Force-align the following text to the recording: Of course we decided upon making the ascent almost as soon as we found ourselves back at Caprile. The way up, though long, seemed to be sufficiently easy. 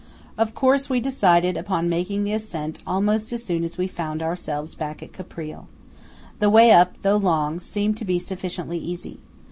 Of 0.35 0.55
course 0.55 0.89
we 0.89 0.99
decided 0.99 1.57
upon 1.57 1.87
making 1.87 2.23
the 2.23 2.33
ascent 2.33 2.79
almost 2.87 3.31
as 3.31 3.43
soon 3.45 3.63
as 3.63 3.77
we 3.77 3.85
found 3.85 4.23
ourselves 4.23 4.73
back 4.73 5.03
at 5.03 5.11
Caprile. 5.13 5.67
The 6.39 6.49
way 6.49 6.71
up, 6.71 6.99
though 7.03 7.17
long, 7.17 7.59
seemed 7.59 7.97
to 7.97 8.05
be 8.05 8.17
sufficiently 8.17 8.79
easy. 8.79 9.19